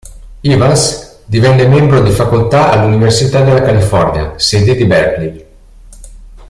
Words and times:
Evans 0.43 1.19
divenne 1.27 1.67
membro 1.67 2.01
di 2.01 2.09
facoltà 2.09 2.71
alla 2.71 2.85
Università 2.87 3.43
della 3.43 3.61
California, 3.61 4.33
sede 4.39 4.73
di 4.73 4.85
Berkeley. 4.85 5.45